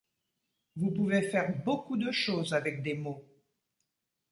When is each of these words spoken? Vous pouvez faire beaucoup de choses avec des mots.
Vous 0.77 0.89
pouvez 0.89 1.21
faire 1.21 1.63
beaucoup 1.63 1.95
de 1.95 2.09
choses 2.11 2.55
avec 2.55 2.81
des 2.81 2.95
mots. 2.95 3.23